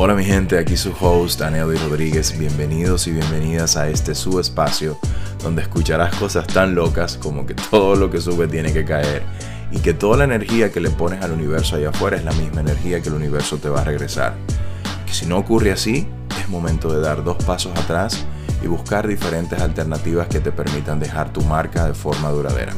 Hola 0.00 0.14
mi 0.14 0.24
gente, 0.24 0.56
aquí 0.56 0.76
su 0.76 0.94
host 1.00 1.42
Aneldi 1.42 1.76
Rodríguez. 1.76 2.38
Bienvenidos 2.38 3.08
y 3.08 3.10
bienvenidas 3.10 3.76
a 3.76 3.88
este 3.88 4.14
su 4.14 4.38
espacio 4.38 4.96
donde 5.42 5.62
escucharás 5.62 6.14
cosas 6.14 6.46
tan 6.46 6.76
locas 6.76 7.16
como 7.16 7.44
que 7.44 7.54
todo 7.54 7.96
lo 7.96 8.08
que 8.08 8.20
sube 8.20 8.46
tiene 8.46 8.72
que 8.72 8.84
caer 8.84 9.24
y 9.72 9.80
que 9.80 9.94
toda 9.94 10.18
la 10.18 10.22
energía 10.22 10.70
que 10.70 10.78
le 10.78 10.90
pones 10.90 11.20
al 11.20 11.32
universo 11.32 11.74
allá 11.74 11.88
afuera 11.88 12.16
es 12.16 12.22
la 12.22 12.30
misma 12.30 12.60
energía 12.60 13.02
que 13.02 13.08
el 13.08 13.16
universo 13.16 13.58
te 13.58 13.68
va 13.68 13.80
a 13.80 13.84
regresar. 13.84 14.34
Que 15.04 15.12
si 15.12 15.26
no 15.26 15.36
ocurre 15.36 15.72
así, 15.72 16.06
es 16.40 16.48
momento 16.48 16.94
de 16.94 17.00
dar 17.00 17.24
dos 17.24 17.42
pasos 17.42 17.76
atrás 17.76 18.24
y 18.62 18.68
buscar 18.68 19.08
diferentes 19.08 19.60
alternativas 19.60 20.28
que 20.28 20.38
te 20.38 20.52
permitan 20.52 21.00
dejar 21.00 21.32
tu 21.32 21.40
marca 21.40 21.86
de 21.86 21.94
forma 21.94 22.30
duradera. 22.30 22.72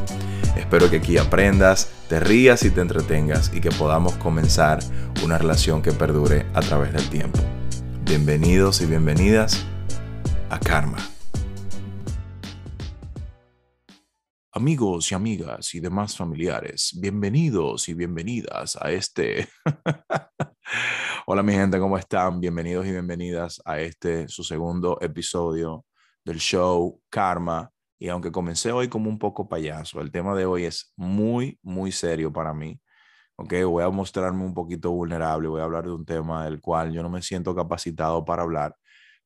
Espero 0.57 0.89
que 0.89 0.97
aquí 0.97 1.19
aprendas, 1.19 1.91
te 2.11 2.19
rías 2.19 2.65
y 2.65 2.73
te 2.73 2.81
entretengas 2.81 3.55
y 3.55 3.61
que 3.61 3.71
podamos 3.71 4.17
comenzar 4.17 4.81
una 5.23 5.39
relación 5.39 5.81
que 5.81 5.93
perdure 5.93 6.45
a 6.55 6.61
través 6.61 6.93
del 6.93 7.09
tiempo. 7.09 7.39
Bienvenidos 8.03 8.81
y 8.81 8.87
bienvenidas 8.87 9.65
a 10.49 10.59
Karma. 10.59 10.99
Amigos 14.51 15.13
y 15.13 15.15
amigas 15.15 15.73
y 15.77 15.79
demás 15.79 16.17
familiares, 16.17 16.99
bienvenidos 17.01 17.89
y 17.89 17.95
bienvenidas 17.95 18.77
a 18.83 18.91
este... 18.91 19.49
Hola 21.27 21.45
mi 21.45 21.53
gente, 21.53 21.79
¿cómo 21.79 21.97
están? 21.97 22.41
Bienvenidos 22.41 22.87
y 22.87 22.91
bienvenidas 22.91 23.63
a 23.65 23.79
este, 23.79 24.27
su 24.27 24.43
segundo 24.43 24.99
episodio 25.01 25.85
del 26.25 26.41
show 26.41 27.01
Karma. 27.09 27.71
Y 28.01 28.09
aunque 28.11 28.33
comencé 28.33 28.73
hoy 28.73 28.89
como 28.89 29.11
un 29.11 29.21
poco 29.21 29.49
payaso, 29.49 30.01
el 30.01 30.11
tema 30.13 30.35
de 30.37 30.47
hoy 30.47 30.65
es 30.65 30.93
muy, 30.97 31.61
muy 31.63 31.93
serio 31.93 32.33
para 32.33 32.55
mí 32.55 32.81
Ok, 33.37 33.55
voy 33.67 33.83
a 33.83 33.91
mostrarme 33.91 34.45
un 34.45 34.55
poquito 34.55 34.91
vulnerable, 34.93 35.49
voy 35.49 35.61
a 35.63 35.65
hablar 35.65 35.85
de 35.87 35.93
un 35.93 36.05
tema 36.05 36.45
del 36.45 36.61
cual 36.61 36.93
yo 36.93 37.03
no 37.03 37.09
me 37.11 37.23
siento 37.23 37.55
capacitado 37.55 38.25
para 38.25 38.43
hablar, 38.43 38.77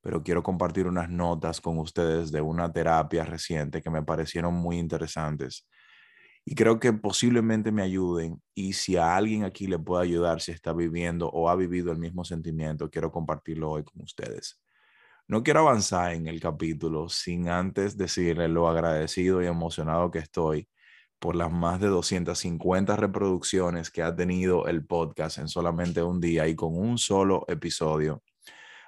pero 0.01 0.23
quiero 0.23 0.43
compartir 0.43 0.87
unas 0.87 1.11
notas 1.11 1.61
con 1.61 1.79
ustedes 1.79 2.31
de 2.33 2.41
una 2.41 2.73
terapia 2.73 3.25
reciente 3.25 3.83
que 3.83 3.91
me 3.91 4.03
parecieron 4.05 4.55
muy 4.55 4.79
interesantes 4.79 5.67
y 6.45 6.55
creo 6.55 6.81
que 6.81 6.93
posiblemente 6.93 7.73
me 7.73 7.83
ayuden 7.83 8.43
y 8.55 8.75
si 8.75 8.97
a 8.97 9.17
alguien 9.17 9.45
aquí 9.45 9.67
le 9.67 9.79
puede 9.79 10.05
ayudar, 10.05 10.41
si 10.41 10.53
está 10.53 10.73
viviendo 10.73 11.29
o 11.31 11.49
ha 11.49 11.57
vivido 11.57 11.93
el 11.93 11.99
mismo 11.99 12.25
sentimiento, 12.25 12.91
quiero 12.91 13.11
compartirlo 13.13 13.71
hoy 13.73 13.85
con 13.85 14.03
ustedes. 14.03 14.64
No 15.27 15.43
quiero 15.43 15.61
avanzar 15.61 16.13
en 16.13 16.27
el 16.27 16.39
capítulo 16.39 17.09
sin 17.09 17.49
antes 17.49 17.97
decirle 17.97 18.47
lo 18.49 18.69
agradecido 18.69 19.43
y 19.43 19.47
emocionado 19.47 20.11
que 20.11 20.19
estoy 20.19 20.69
por 21.19 21.35
las 21.35 21.51
más 21.51 21.81
de 21.81 21.87
250 21.87 22.95
reproducciones 22.97 23.91
que 23.91 24.03
ha 24.03 24.15
tenido 24.15 24.67
el 24.67 24.85
podcast 24.85 25.39
en 25.39 25.49
solamente 25.49 26.03
un 26.03 26.21
día 26.21 26.47
y 26.47 26.55
con 26.55 26.77
un 26.77 26.99
solo 26.99 27.47
episodio. 27.49 28.23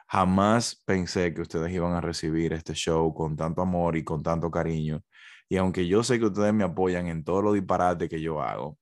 Jamás 0.09 0.83
pensé 0.85 1.33
que 1.33 1.41
ustedes 1.41 1.73
iban 1.73 1.95
a 1.95 2.03
recibir 2.03 2.53
este 2.53 2.75
show 2.75 3.15
con 3.15 3.35
tanto 3.35 3.63
amor 3.63 3.97
y 3.97 4.05
con 4.05 4.23
tanto 4.23 4.51
cariño. 4.51 5.03
Y 5.49 5.57
aunque 5.57 5.87
yo 5.89 6.03
sé 6.03 6.19
que 6.19 6.27
ustedes 6.27 6.53
me 6.53 6.65
apoyan 6.65 7.07
en 7.07 7.25
todo 7.25 7.41
lo 7.41 7.53
disparate 7.55 8.11
que 8.11 8.21
yo 8.21 8.43
hago, 8.43 8.79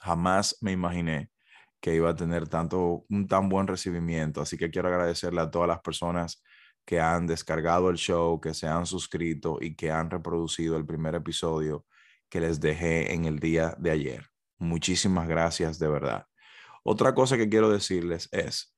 jamás 0.00 0.56
me 0.60 0.72
imaginé 0.72 1.30
que 1.80 1.94
iba 1.94 2.10
a 2.10 2.16
tener 2.16 2.48
tanto 2.48 3.04
un 3.08 3.26
tan 3.26 3.48
buen 3.48 3.66
recibimiento. 3.66 4.40
Así 4.40 4.56
que 4.56 4.70
quiero 4.70 4.88
agradecerle 4.88 5.40
a 5.40 5.50
todas 5.50 5.68
las 5.68 5.80
personas 5.80 6.42
que 6.84 7.00
han 7.00 7.26
descargado 7.26 7.90
el 7.90 7.96
show, 7.96 8.40
que 8.40 8.54
se 8.54 8.66
han 8.66 8.86
suscrito 8.86 9.58
y 9.60 9.76
que 9.76 9.90
han 9.90 10.10
reproducido 10.10 10.76
el 10.76 10.86
primer 10.86 11.14
episodio 11.14 11.84
que 12.28 12.40
les 12.40 12.60
dejé 12.60 13.12
en 13.14 13.24
el 13.26 13.38
día 13.38 13.74
de 13.78 13.90
ayer. 13.90 14.26
Muchísimas 14.58 15.28
gracias 15.28 15.78
de 15.78 15.88
verdad. 15.88 16.26
Otra 16.82 17.14
cosa 17.14 17.36
que 17.36 17.48
quiero 17.48 17.70
decirles 17.70 18.28
es 18.32 18.74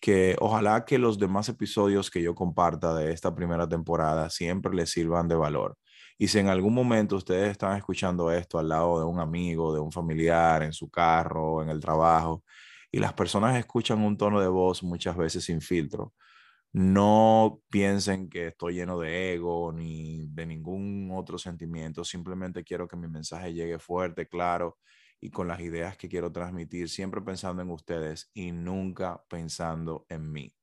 que 0.00 0.36
ojalá 0.40 0.84
que 0.84 0.98
los 0.98 1.18
demás 1.18 1.48
episodios 1.48 2.10
que 2.10 2.22
yo 2.22 2.34
comparta 2.34 2.94
de 2.94 3.12
esta 3.12 3.34
primera 3.34 3.68
temporada 3.68 4.28
siempre 4.30 4.74
les 4.74 4.90
sirvan 4.90 5.28
de 5.28 5.36
valor. 5.36 5.78
Y 6.22 6.28
si 6.28 6.38
en 6.38 6.46
algún 6.46 6.72
momento 6.72 7.16
ustedes 7.16 7.50
están 7.50 7.76
escuchando 7.76 8.30
esto 8.30 8.56
al 8.56 8.68
lado 8.68 9.00
de 9.00 9.04
un 9.04 9.18
amigo, 9.18 9.74
de 9.74 9.80
un 9.80 9.90
familiar, 9.90 10.62
en 10.62 10.72
su 10.72 10.88
carro, 10.88 11.64
en 11.64 11.68
el 11.68 11.80
trabajo, 11.80 12.44
y 12.92 13.00
las 13.00 13.12
personas 13.12 13.56
escuchan 13.56 14.00
un 14.04 14.16
tono 14.16 14.40
de 14.40 14.46
voz 14.46 14.84
muchas 14.84 15.16
veces 15.16 15.44
sin 15.44 15.60
filtro, 15.60 16.14
no 16.72 17.60
piensen 17.70 18.28
que 18.28 18.46
estoy 18.46 18.74
lleno 18.74 19.00
de 19.00 19.34
ego 19.34 19.72
ni 19.72 20.28
de 20.28 20.46
ningún 20.46 21.10
otro 21.12 21.38
sentimiento. 21.38 22.04
Simplemente 22.04 22.62
quiero 22.62 22.86
que 22.86 22.96
mi 22.96 23.08
mensaje 23.08 23.52
llegue 23.52 23.80
fuerte, 23.80 24.28
claro 24.28 24.78
y 25.20 25.30
con 25.30 25.48
las 25.48 25.58
ideas 25.58 25.96
que 25.96 26.08
quiero 26.08 26.30
transmitir, 26.30 26.88
siempre 26.88 27.20
pensando 27.20 27.62
en 27.62 27.70
ustedes 27.70 28.30
y 28.32 28.52
nunca 28.52 29.24
pensando 29.28 30.06
en 30.08 30.30
mí. 30.30 30.54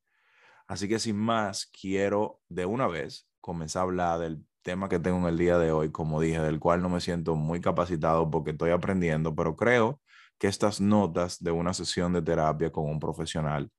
Así 0.68 0.88
que 0.88 1.00
sin 1.00 1.18
más, 1.18 1.66
quiero 1.66 2.40
de 2.48 2.66
una 2.66 2.88
vez 2.88 3.28
comenzar 3.42 3.82
a 3.82 3.84
hablar 3.84 4.20
del 4.20 4.46
tema 4.62 4.90
que 4.90 5.00
tengo 5.00 5.18
en 5.20 5.26
el 5.26 5.38
día 5.38 5.58
de 5.58 5.72
hoy, 5.72 5.92
como 5.92 6.22
dije, 6.22 6.40
del 6.40 6.60
cual 6.60 6.82
no 6.82 6.90
me 6.90 7.02
siento 7.02 7.36
muy 7.36 7.62
capacitado 7.62 8.30
porque 8.30 8.52
estoy 8.52 8.72
aprendiendo, 8.72 9.36
pero 9.36 9.56
creo 9.56 10.02
que 10.38 10.48
estas 10.48 10.82
notas 10.82 11.42
de 11.44 11.52
una 11.52 11.74
sesión 11.74 12.14
de 12.14 12.22
terapia 12.22 12.72
con 12.72 12.86
un 12.90 13.00
profesional 13.00 13.72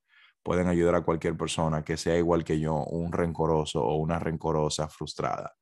pueden 0.43 0.67
ayudar 0.67 0.95
a 0.95 1.01
cualquier 1.01 1.37
persona 1.37 1.83
que 1.83 1.97
sea 1.97 2.17
igual 2.17 2.43
que 2.43 2.59
yo, 2.59 2.83
un 2.85 3.11
rencoroso 3.11 3.83
o 3.83 3.95
una 3.97 4.19
rencorosa 4.19 4.87
frustrada 4.87 5.53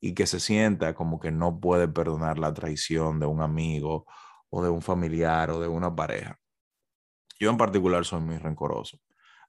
y 0.00 0.14
que 0.14 0.26
se 0.26 0.40
sienta 0.40 0.94
como 0.94 1.20
que 1.20 1.30
no 1.30 1.60
puede 1.60 1.88
perdonar 1.88 2.38
la 2.38 2.54
traición 2.54 3.20
de 3.20 3.26
un 3.26 3.42
amigo 3.42 4.06
o 4.48 4.62
de 4.62 4.70
un 4.70 4.82
familiar 4.82 5.50
o 5.50 5.60
de 5.60 5.68
una 5.68 5.94
pareja. 5.94 6.38
Yo 7.38 7.50
en 7.50 7.56
particular 7.56 8.04
soy 8.04 8.20
muy 8.20 8.38
rencoroso. 8.38 8.98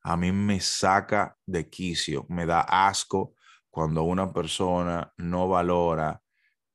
A 0.04 0.18
mí 0.18 0.32
me 0.32 0.60
saca 0.60 1.38
de 1.46 1.70
quicio, 1.70 2.26
me 2.28 2.46
da 2.46 2.62
asco 2.62 3.36
cuando 3.72 4.04
una 4.04 4.32
persona 4.32 5.12
no 5.18 5.48
valora 5.48 6.22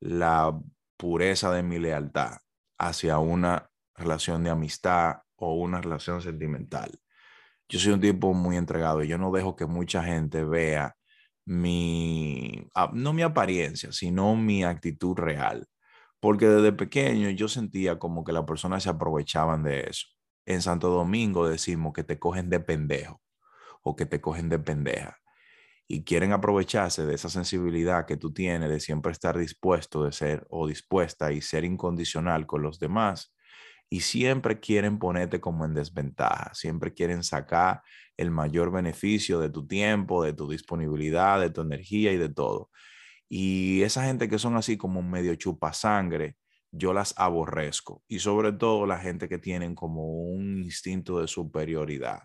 la 0.01 0.59
pureza 0.97 1.51
de 1.53 1.63
mi 1.63 1.79
lealtad 1.79 2.37
hacia 2.77 3.19
una 3.19 3.69
relación 3.95 4.43
de 4.43 4.49
amistad 4.49 5.21
o 5.37 5.53
una 5.55 5.81
relación 5.81 6.21
sentimental 6.21 6.99
yo 7.69 7.79
soy 7.79 7.93
un 7.93 8.01
tipo 8.01 8.33
muy 8.33 8.57
entregado 8.57 9.03
y 9.03 9.07
yo 9.07 9.17
no 9.17 9.31
dejo 9.31 9.55
que 9.55 9.65
mucha 9.65 10.03
gente 10.03 10.43
vea 10.43 10.95
mi, 11.45 12.67
ah, 12.75 12.89
no 12.93 13.13
mi 13.13 13.23
apariencia, 13.23 13.91
sino 13.91 14.35
mi 14.35 14.63
actitud 14.63 15.15
real. 15.17 15.67
Porque 16.19 16.47
desde 16.47 16.71
pequeño 16.73 17.29
yo 17.29 17.47
sentía 17.47 17.99
como 17.99 18.23
que 18.23 18.33
las 18.33 18.45
personas 18.45 18.83
se 18.83 18.89
aprovechaban 18.89 19.63
de 19.63 19.81
eso. 19.81 20.07
En 20.45 20.61
Santo 20.61 20.89
Domingo 20.89 21.47
decimos 21.47 21.93
que 21.93 22.03
te 22.03 22.19
cogen 22.19 22.49
de 22.49 22.59
pendejo 22.59 23.21
o 23.83 23.95
que 23.95 24.05
te 24.05 24.21
cogen 24.21 24.49
de 24.49 24.59
pendeja 24.59 25.17
y 25.87 26.03
quieren 26.03 26.33
aprovecharse 26.33 27.05
de 27.05 27.15
esa 27.15 27.29
sensibilidad 27.29 28.05
que 28.05 28.17
tú 28.17 28.33
tienes 28.33 28.69
de 28.69 28.79
siempre 28.79 29.11
estar 29.11 29.37
dispuesto 29.37 30.03
de 30.03 30.11
ser 30.11 30.45
o 30.49 30.67
dispuesta 30.67 31.31
y 31.31 31.41
ser 31.41 31.63
incondicional 31.63 32.45
con 32.45 32.61
los 32.61 32.79
demás 32.79 33.33
y 33.89 34.01
siempre 34.01 34.59
quieren 34.59 34.99
ponerte 34.99 35.39
como 35.39 35.65
en 35.65 35.73
desventaja, 35.73 36.53
siempre 36.53 36.93
quieren 36.93 37.23
sacar 37.23 37.81
el 38.17 38.31
mayor 38.31 38.71
beneficio 38.71 39.39
de 39.39 39.49
tu 39.49 39.65
tiempo, 39.65 40.23
de 40.23 40.33
tu 40.33 40.49
disponibilidad, 40.49 41.39
de 41.39 41.49
tu 41.49 41.61
energía 41.61 42.11
y 42.11 42.17
de 42.17 42.29
todo. 42.29 42.69
Y 43.29 43.81
esa 43.83 44.05
gente 44.05 44.29
que 44.29 44.39
son 44.39 44.57
así 44.57 44.77
como 44.77 45.01
medio 45.03 45.35
chupa 45.35 45.73
sangre, 45.73 46.37
yo 46.71 46.93
las 46.93 47.13
aborrezco. 47.17 48.03
Y 48.07 48.19
sobre 48.19 48.51
todo 48.53 48.85
la 48.85 48.99
gente 48.99 49.29
que 49.29 49.37
tienen 49.37 49.75
como 49.75 50.05
un 50.05 50.63
instinto 50.63 51.19
de 51.21 51.27
superioridad, 51.27 52.23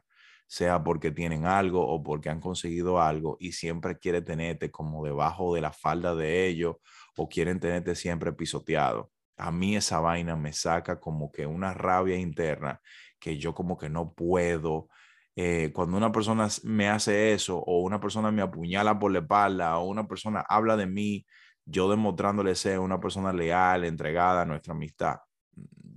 sea 0.52 0.82
porque 0.84 1.10
tienen 1.10 1.46
algo 1.46 1.86
o 1.86 2.02
porque 2.02 2.28
han 2.30 2.40
conseguido 2.40 3.00
algo 3.00 3.36
y 3.40 3.52
siempre 3.52 3.98
quiere 3.98 4.22
tenerte 4.22 4.70
como 4.70 5.04
debajo 5.04 5.54
de 5.54 5.60
la 5.62 5.72
falda 5.72 6.14
de 6.14 6.46
ellos 6.46 6.76
o 7.16 7.28
quieren 7.28 7.60
tenerte 7.60 7.94
siempre 7.94 8.32
pisoteado 8.32 9.10
a 9.36 9.50
mí 9.50 9.76
esa 9.76 10.00
vaina 10.00 10.36
me 10.36 10.52
saca 10.52 11.00
como 11.00 11.32
que 11.32 11.46
una 11.46 11.74
rabia 11.74 12.16
interna 12.16 12.80
que 13.18 13.38
yo 13.38 13.54
como 13.54 13.76
que 13.78 13.88
no 13.88 14.12
puedo. 14.14 14.88
Eh, 15.36 15.72
cuando 15.74 15.96
una 15.96 16.12
persona 16.12 16.48
me 16.64 16.88
hace 16.88 17.32
eso 17.32 17.58
o 17.58 17.80
una 17.80 18.00
persona 18.00 18.30
me 18.30 18.42
apuñala 18.42 18.98
por 18.98 19.12
la 19.12 19.20
espalda 19.20 19.78
o 19.78 19.88
una 19.88 20.06
persona 20.06 20.44
habla 20.48 20.76
de 20.76 20.86
mí, 20.86 21.26
yo 21.64 21.88
demostrándole 21.90 22.54
ser 22.54 22.78
una 22.78 23.00
persona 23.00 23.32
leal, 23.32 23.84
entregada 23.84 24.42
a 24.42 24.46
nuestra 24.46 24.74
amistad, 24.74 25.16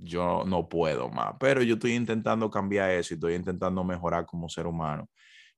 yo 0.06 0.44
no 0.46 0.69
puedo 0.69 1.10
más. 1.10 1.36
Pero 1.40 1.62
yo 1.62 1.75
estoy 1.75 1.94
intentando 1.94 2.50
cambiar 2.50 2.92
eso 2.92 3.13
y 3.13 3.16
estoy 3.16 3.36
intentando 3.36 3.84
mejorar 3.84 4.25
como 4.25 4.50
ser 4.50 4.68
humano. 4.68 5.10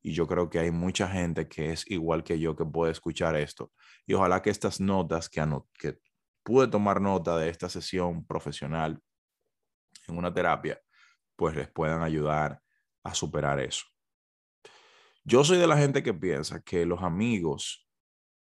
Y 0.01 0.13
yo 0.13 0.27
creo 0.27 0.49
que 0.49 0.59
hay 0.59 0.71
mucha 0.71 1.07
gente 1.07 1.47
que 1.47 1.71
es 1.71 1.89
igual 1.89 2.23
que 2.23 2.39
yo 2.39 2.55
que 2.55 2.65
puede 2.65 2.91
escuchar 2.91 3.35
esto. 3.35 3.71
Y 4.05 4.13
ojalá 4.13 4.41
que 4.41 4.49
estas 4.49 4.79
notas 4.79 5.29
que, 5.29 5.43
que 5.77 5.99
pude 6.43 6.67
tomar 6.67 7.01
nota 7.01 7.37
de 7.37 7.49
esta 7.49 7.67
sesión 7.67 8.25
profesional 8.25 9.01
en 10.07 10.17
una 10.17 10.33
terapia, 10.33 10.79
pues 11.35 11.55
les 11.55 11.69
puedan 11.69 12.01
ayudar 12.01 12.61
a 13.03 13.13
superar 13.13 13.59
eso. 13.59 13.85
Yo 15.23 15.43
soy 15.43 15.57
de 15.57 15.67
la 15.67 15.77
gente 15.77 16.03
que 16.03 16.13
piensa 16.13 16.61
que 16.61 16.85
los 16.85 17.03
amigos, 17.03 17.85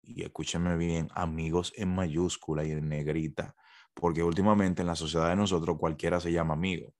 y 0.02 0.22
escúchenme 0.22 0.76
bien, 0.76 1.10
amigos 1.14 1.72
en 1.76 1.94
mayúscula 1.94 2.64
y 2.64 2.70
en 2.70 2.88
negrita, 2.88 3.54
porque 3.94 4.22
últimamente 4.22 4.82
en 4.82 4.88
la 4.88 4.96
sociedad 4.96 5.28
de 5.28 5.36
nosotros 5.36 5.76
cualquiera 5.78 6.20
se 6.20 6.32
llama 6.32 6.54
amigo. 6.54 6.92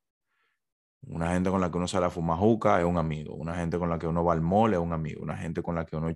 Una 1.02 1.32
gente 1.32 1.50
con 1.50 1.60
la 1.60 1.70
que 1.70 1.78
uno 1.78 1.88
sale 1.88 2.06
a 2.06 2.10
fumar 2.10 2.38
juca 2.38 2.78
es 2.80 2.86
un 2.86 2.96
amigo. 2.96 3.34
Una 3.34 3.56
gente 3.56 3.78
con 3.78 3.90
la 3.90 3.98
que 3.98 4.06
uno 4.06 4.24
va 4.24 4.34
al 4.34 4.40
mole 4.40 4.76
es 4.76 4.82
un 4.82 4.92
amigo. 4.92 5.22
Una 5.22 5.36
gente 5.36 5.62
con 5.62 5.74
la 5.74 5.84
que 5.84 5.96
uno 5.96 6.12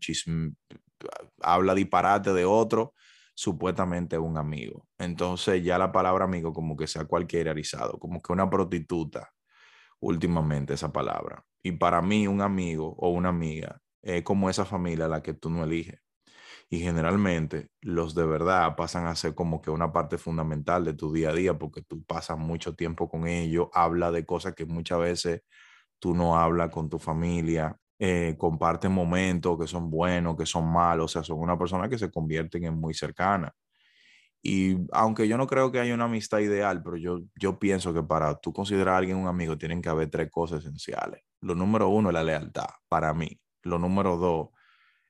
habla 1.43 1.75
disparate 1.75 2.32
de 2.32 2.44
otro, 2.44 2.94
supuestamente 3.34 4.17
es 4.17 4.23
un 4.23 4.38
amigo. 4.38 4.87
Entonces 4.99 5.62
ya 5.64 5.78
la 5.78 5.93
palabra 5.93 6.25
amigo 6.25 6.52
como 6.52 6.76
que 6.76 6.87
se 6.87 7.00
ha 7.00 7.05
cualquierarizado, 7.05 7.99
como 7.99 8.20
que 8.20 8.32
una 8.32 8.49
prostituta 8.49 9.32
últimamente 10.00 10.75
esa 10.75 10.93
palabra. 10.93 11.44
Y 11.62 11.72
para 11.72 12.00
mí 12.02 12.26
un 12.29 12.40
amigo 12.40 12.94
o 12.99 13.11
una 13.11 13.31
amiga 13.31 13.81
es 14.02 14.22
como 14.22 14.49
esa 14.50 14.64
familia 14.64 15.06
a 15.06 15.08
la 15.08 15.22
que 15.22 15.34
tú 15.34 15.50
no 15.50 15.64
eliges. 15.64 16.00
Y 16.69 16.81
generalmente 16.81 17.69
los 17.81 18.15
de 18.15 18.27
verdad 18.27 18.75
pasan 18.77 19.07
a 19.07 19.15
ser 19.15 19.35
como 19.35 19.63
que 19.63 19.71
una 19.71 19.93
parte 19.93 20.19
fundamental 20.19 20.85
de 20.85 20.95
tu 20.95 21.13
día 21.13 21.31
a 21.31 21.33
día 21.33 21.57
porque 21.59 21.83
tú 21.83 22.03
pasas 22.05 22.39
mucho 22.39 22.75
tiempo 22.75 23.09
con 23.09 23.27
ellos, 23.29 23.69
habla 23.73 24.11
de 24.11 24.27
cosas 24.27 24.55
que 24.55 24.67
muchas 24.67 24.99
veces 24.99 25.43
tú 26.01 26.15
no 26.15 26.39
hablas 26.39 26.71
con 26.71 26.91
tu 26.91 26.99
familia, 26.99 27.77
eh, 27.99 28.37
comparten 28.39 28.93
momentos 28.93 29.59
que 29.59 29.67
son 29.69 29.91
buenos, 29.91 30.37
que 30.37 30.47
son 30.47 30.71
malos, 30.73 31.07
o 31.07 31.09
sea, 31.09 31.25
son 31.25 31.39
una 31.41 31.59
persona 31.59 31.89
que 31.89 31.99
se 31.99 32.11
convierten 32.11 32.65
en 32.65 32.75
muy 32.75 32.95
cercana. 32.95 33.55
Y 34.43 34.77
aunque 34.93 35.27
yo 35.29 35.37
no 35.39 35.47
creo 35.47 35.73
que 35.73 35.81
haya 35.81 35.95
una 35.95 36.05
amistad 36.05 36.39
ideal, 36.39 36.83
pero 36.83 36.97
yo, 36.97 37.21
yo 37.37 37.59
pienso 37.59 37.93
que 37.93 38.03
para 38.03 38.37
tú 38.39 38.53
considerar 38.53 38.95
a 38.95 38.99
alguien 38.99 39.17
un 39.17 39.27
amigo 39.27 39.59
tienen 39.59 39.83
que 39.83 39.89
haber 39.89 40.11
tres 40.11 40.31
cosas 40.31 40.61
esenciales. 40.61 41.23
Lo 41.41 41.55
número 41.55 41.89
uno 41.89 42.11
es 42.11 42.15
la 42.15 42.23
lealtad, 42.23 42.67
para 42.89 43.13
mí. 43.13 43.41
Lo 43.63 43.79
número 43.79 44.17
dos 44.17 44.51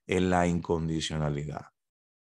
es 0.07 0.23
la 0.23 0.47
incondicionalidad. 0.47 1.67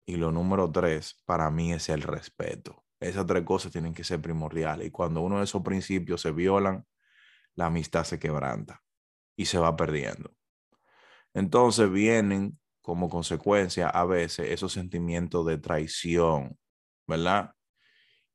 Y 0.07 0.17
lo 0.17 0.33
número 0.33 0.71
tres, 0.71 1.23
para 1.25 1.51
mí, 1.51 1.73
es 1.73 1.89
el 1.89 2.03
respeto. 2.03 2.85
Esas 3.01 3.27
tres 3.27 3.45
cosas 3.45 3.73
tienen 3.73 3.95
que 3.95 4.05
ser 4.05 4.21
primordiales. 4.21 4.87
Y 4.87 4.91
cuando 4.91 5.21
uno 5.21 5.39
de 5.39 5.45
esos 5.45 5.63
principios 5.63 6.21
se 6.21 6.33
violan, 6.33 6.87
la 7.55 7.67
amistad 7.67 8.05
se 8.05 8.19
quebranta 8.19 8.83
y 9.37 9.47
se 9.47 9.59
va 9.59 9.77
perdiendo. 9.77 10.35
Entonces 11.35 11.91
vienen 11.91 12.59
como 12.81 13.09
consecuencia 13.09 13.89
a 13.89 14.05
veces 14.05 14.51
esos 14.51 14.73
sentimientos 14.73 15.47
de 15.47 15.59
traición, 15.59 16.59
¿verdad? 17.07 17.53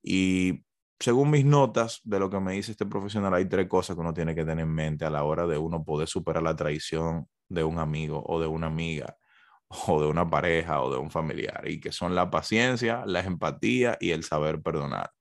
Y 0.03 0.65
según 0.99 1.31
mis 1.31 1.45
notas 1.45 2.01
de 2.03 2.19
lo 2.19 2.29
que 2.29 2.39
me 2.39 2.53
dice 2.53 2.71
este 2.71 2.85
profesional, 2.85 3.33
hay 3.33 3.47
tres 3.47 3.67
cosas 3.67 3.95
que 3.95 4.01
uno 4.01 4.13
tiene 4.13 4.35
que 4.35 4.43
tener 4.45 4.59
en 4.65 4.73
mente 4.73 5.05
a 5.05 5.09
la 5.09 5.23
hora 5.23 5.47
de 5.47 5.57
uno 5.57 5.83
poder 5.83 6.07
superar 6.07 6.43
la 6.43 6.55
traición 6.55 7.27
de 7.47 7.63
un 7.63 7.79
amigo 7.79 8.23
o 8.25 8.39
de 8.41 8.47
una 8.47 8.67
amiga 8.67 9.17
o 9.69 10.01
de 10.01 10.07
una 10.07 10.29
pareja 10.29 10.81
o 10.81 10.91
de 10.91 10.97
un 10.99 11.11
familiar, 11.11 11.63
y 11.67 11.79
que 11.79 11.91
son 11.91 12.15
la 12.15 12.29
paciencia, 12.31 13.03
la 13.05 13.21
empatía 13.21 13.97
y 13.99 14.11
el 14.11 14.23
saber 14.23 14.61
perdonar. 14.61 15.11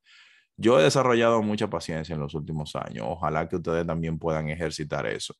Yo 0.56 0.81
he 0.81 0.83
desarrollado 0.83 1.43
mucha 1.43 1.71
paciencia 1.71 2.15
en 2.15 2.21
los 2.21 2.35
últimos 2.35 2.75
años. 2.77 3.06
Ojalá 3.09 3.49
que 3.49 3.56
ustedes 3.56 3.87
también 3.87 4.19
puedan 4.19 4.49
ejercitar 4.50 5.06
eso. 5.06 5.35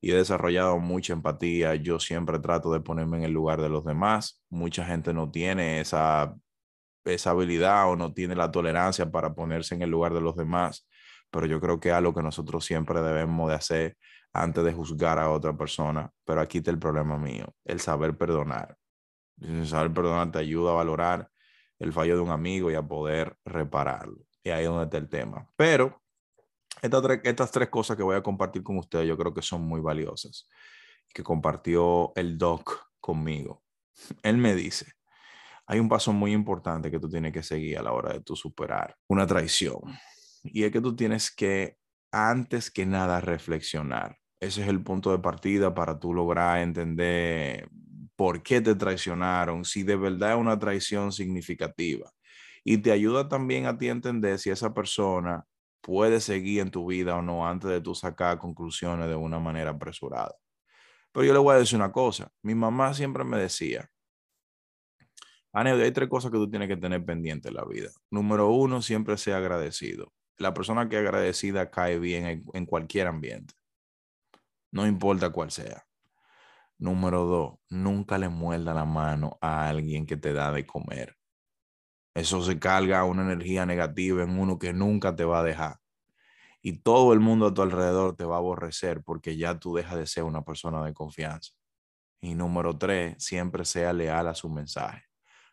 Y 0.00 0.12
he 0.12 0.14
desarrollado 0.16 0.78
mucha 0.78 1.12
empatía. 1.14 1.74
Yo 1.76 1.98
siempre 2.00 2.38
trato 2.38 2.72
de 2.72 2.80
ponerme 2.80 3.18
en 3.18 3.24
el 3.24 3.32
lugar 3.32 3.60
de 3.60 3.68
los 3.68 3.84
demás. 3.84 4.42
Mucha 4.50 4.84
gente 4.84 5.12
no 5.14 5.30
tiene 5.32 5.80
esa, 5.80 6.34
esa 7.04 7.30
habilidad 7.30 7.90
o 7.90 7.96
no 7.96 8.12
tiene 8.14 8.36
la 8.36 8.50
tolerancia 8.52 9.10
para 9.10 9.34
ponerse 9.34 9.74
en 9.74 9.82
el 9.82 9.90
lugar 9.90 10.14
de 10.14 10.20
los 10.20 10.36
demás. 10.36 10.88
Pero 11.30 11.46
yo 11.46 11.60
creo 11.60 11.80
que 11.80 11.88
es 11.90 11.94
algo 11.94 12.14
que 12.14 12.22
nosotros 12.22 12.64
siempre 12.64 13.00
debemos 13.02 13.48
de 13.50 13.56
hacer 13.56 13.96
antes 14.32 14.64
de 14.64 14.72
juzgar 14.72 15.18
a 15.18 15.30
otra 15.30 15.56
persona. 15.56 16.10
Pero 16.24 16.40
aquí 16.40 16.58
está 16.58 16.70
el 16.70 16.78
problema 16.78 17.18
mío, 17.18 17.54
el 17.64 17.80
saber 17.80 18.16
perdonar. 18.16 18.76
El 19.40 19.66
saber 19.66 19.92
perdonar 19.92 20.30
te 20.30 20.38
ayuda 20.38 20.70
a 20.70 20.74
valorar 20.74 21.30
el 21.78 21.92
fallo 21.92 22.16
de 22.16 22.22
un 22.22 22.30
amigo 22.30 22.70
y 22.70 22.74
a 22.74 22.82
poder 22.82 23.36
repararlo. 23.44 24.24
Y 24.42 24.50
ahí 24.50 24.64
es 24.64 24.68
donde 24.68 24.84
está 24.84 24.98
el 24.98 25.08
tema. 25.08 25.48
Pero 25.56 26.02
estas 26.80 27.02
tres, 27.02 27.20
estas 27.24 27.50
tres 27.50 27.68
cosas 27.68 27.96
que 27.96 28.02
voy 28.02 28.16
a 28.16 28.22
compartir 28.22 28.62
con 28.62 28.78
ustedes 28.78 29.06
yo 29.06 29.16
creo 29.16 29.34
que 29.34 29.42
son 29.42 29.62
muy 29.62 29.80
valiosas. 29.80 30.48
Que 31.12 31.22
compartió 31.22 32.12
el 32.16 32.38
doc 32.38 32.88
conmigo. 33.00 33.62
Él 34.22 34.38
me 34.38 34.54
dice, 34.54 34.92
hay 35.66 35.80
un 35.80 35.88
paso 35.88 36.12
muy 36.12 36.32
importante 36.32 36.90
que 36.90 36.98
tú 36.98 37.08
tienes 37.08 37.32
que 37.32 37.42
seguir 37.42 37.78
a 37.78 37.82
la 37.82 37.92
hora 37.92 38.12
de 38.12 38.20
tú 38.20 38.36
superar 38.36 38.96
una 39.08 39.26
traición. 39.26 39.80
Y 40.44 40.64
es 40.64 40.72
que 40.72 40.80
tú 40.80 40.96
tienes 40.96 41.30
que, 41.30 41.76
antes 42.10 42.70
que 42.70 42.86
nada, 42.86 43.20
reflexionar 43.20 44.21
ese 44.42 44.62
es 44.62 44.68
el 44.68 44.82
punto 44.82 45.12
de 45.12 45.20
partida 45.20 45.72
para 45.72 46.00
tú 46.00 46.12
lograr 46.12 46.58
entender 46.62 47.68
por 48.16 48.42
qué 48.42 48.60
te 48.60 48.74
traicionaron, 48.74 49.64
si 49.64 49.84
de 49.84 49.94
verdad 49.94 50.32
es 50.32 50.36
una 50.36 50.58
traición 50.58 51.12
significativa. 51.12 52.10
Y 52.64 52.78
te 52.78 52.90
ayuda 52.90 53.28
también 53.28 53.66
a 53.66 53.78
ti 53.78 53.88
a 53.88 53.92
entender 53.92 54.40
si 54.40 54.50
esa 54.50 54.74
persona 54.74 55.44
puede 55.80 56.20
seguir 56.20 56.60
en 56.60 56.72
tu 56.72 56.86
vida 56.86 57.16
o 57.16 57.22
no 57.22 57.46
antes 57.46 57.70
de 57.70 57.80
tú 57.80 57.94
sacar 57.94 58.38
conclusiones 58.38 59.08
de 59.08 59.14
una 59.14 59.38
manera 59.38 59.70
apresurada. 59.70 60.34
Pero 61.12 61.24
yo 61.24 61.32
le 61.32 61.38
voy 61.38 61.54
a 61.54 61.58
decir 61.58 61.76
una 61.76 61.92
cosa. 61.92 62.28
Mi 62.42 62.56
mamá 62.56 62.94
siempre 62.94 63.22
me 63.22 63.38
decía, 63.38 63.88
hay 65.52 65.92
tres 65.92 66.08
cosas 66.08 66.32
que 66.32 66.38
tú 66.38 66.50
tienes 66.50 66.66
que 66.66 66.76
tener 66.76 67.04
pendiente 67.04 67.48
en 67.48 67.54
la 67.54 67.64
vida. 67.64 67.90
Número 68.10 68.48
uno, 68.50 68.82
siempre 68.82 69.16
sea 69.18 69.36
agradecido. 69.36 70.12
La 70.36 70.52
persona 70.52 70.88
que 70.88 70.96
es 70.96 71.02
agradecida 71.02 71.70
cae 71.70 72.00
bien 72.00 72.44
en 72.52 72.66
cualquier 72.66 73.06
ambiente 73.06 73.54
no 74.72 74.86
importa 74.86 75.30
cuál 75.30 75.50
sea. 75.50 75.84
Número 76.78 77.24
dos, 77.24 77.58
nunca 77.68 78.18
le 78.18 78.28
muerda 78.28 78.74
la 78.74 78.84
mano 78.84 79.38
a 79.40 79.68
alguien 79.68 80.04
que 80.04 80.16
te 80.16 80.32
da 80.32 80.50
de 80.50 80.66
comer. 80.66 81.16
Eso 82.14 82.42
se 82.42 82.58
carga 82.58 83.04
una 83.04 83.22
energía 83.22 83.64
negativa 83.64 84.22
en 84.22 84.38
uno 84.38 84.58
que 84.58 84.72
nunca 84.72 85.14
te 85.14 85.24
va 85.24 85.40
a 85.40 85.44
dejar. 85.44 85.76
Y 86.60 86.78
todo 86.78 87.12
el 87.12 87.20
mundo 87.20 87.46
a 87.46 87.54
tu 87.54 87.62
alrededor 87.62 88.16
te 88.16 88.24
va 88.24 88.36
a 88.36 88.38
aborrecer 88.38 89.02
porque 89.02 89.36
ya 89.36 89.58
tú 89.58 89.74
dejas 89.74 89.96
de 89.96 90.06
ser 90.06 90.24
una 90.24 90.42
persona 90.42 90.84
de 90.84 90.94
confianza. 90.94 91.52
Y 92.20 92.34
número 92.34 92.76
tres, 92.76 93.16
siempre 93.18 93.64
sea 93.64 93.92
leal 93.92 94.28
a 94.28 94.34
su 94.34 94.48
mensaje. 94.48 95.04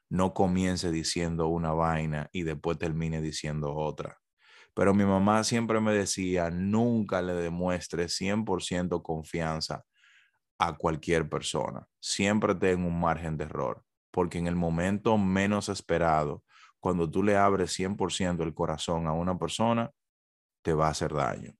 No 0.10 0.34
comience 0.34 0.92
diciendo 0.92 1.48
una 1.48 1.72
vaina 1.74 2.30
y 2.32 2.44
después 2.44 2.78
termine 2.78 3.22
diciendo 3.22 3.76
otra. 3.76 4.20
Pero 4.80 4.94
mi 4.94 5.04
mamá 5.04 5.44
siempre 5.44 5.82
me 5.82 5.92
decía, 5.92 6.50
nunca 6.50 7.22
le 7.22 7.34
demuestre 7.34 8.08
100% 8.08 9.04
confianza 9.04 9.84
a 10.58 10.78
cualquier 10.78 11.28
persona. 11.28 11.86
Siempre 12.00 12.56
ten 12.56 12.86
un 12.86 12.98
margen 12.98 13.36
de 13.36 13.44
error, 13.44 13.84
porque 14.10 14.38
en 14.38 14.48
el 14.48 14.56
momento 14.56 15.18
menos 15.18 15.68
esperado, 15.68 16.46
cuando 16.80 17.12
tú 17.12 17.24
le 17.24 17.36
abres 17.36 17.78
100% 17.78 18.42
el 18.42 18.54
corazón 18.54 19.08
a 19.08 19.12
una 19.12 19.38
persona, 19.38 19.92
te 20.62 20.74
va 20.74 20.88
a 20.88 20.92
hacer 20.92 21.14
daño. 21.14 21.54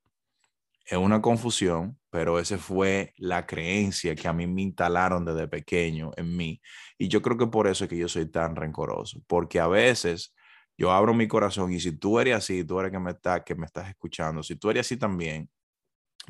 Es 0.86 0.98
una 0.98 1.22
confusión, 1.22 2.00
pero 2.10 2.40
esa 2.40 2.58
fue 2.58 3.14
la 3.18 3.46
creencia 3.46 4.16
que 4.16 4.30
a 4.30 4.34
mí 4.34 4.48
me 4.48 4.62
instalaron 4.62 5.26
desde 5.26 5.50
pequeño 5.50 6.12
en 6.16 6.38
mí. 6.38 6.62
Y 6.98 7.10
yo 7.10 7.22
creo 7.22 7.38
que 7.38 7.48
por 7.48 7.68
eso 7.68 7.84
es 7.84 7.90
que 7.90 7.98
yo 7.98 8.08
soy 8.08 8.28
tan 8.28 8.56
rencoroso, 8.56 9.22
porque 9.28 9.60
a 9.60 9.68
veces 9.68 10.34
yo 10.80 10.94
abro 10.94 11.14
mi 11.14 11.28
corazón 11.28 11.74
y 11.74 11.80
si 11.82 11.92
tú 11.92 12.22
eres 12.22 12.38
así, 12.38 12.64
tú 12.64 12.80
eres 12.80 12.90
que 12.90 13.00
me, 13.00 13.12
está, 13.12 13.44
que 13.44 13.54
me 13.54 13.66
estás 13.66 13.90
escuchando, 13.90 14.42
si 14.42 14.56
tú 14.56 14.70
eres 14.70 14.88
así 14.88 14.96
también, 14.96 15.50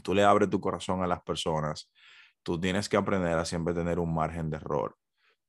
tú 0.01 0.15
le 0.15 0.24
abres 0.24 0.50
tu 0.50 0.60
corazón 0.60 1.03
a 1.03 1.08
las 1.08 1.22
personas, 1.22 1.91
tú 2.41 2.60
tienes 2.60 2.89
que 2.89 2.98
aprender 2.98 3.38
a 3.38 3.46
siempre 3.46 3.75
tener 3.75 4.00
un 4.00 4.12
margen 4.12 4.50
de 4.50 4.58
error. 4.58 4.96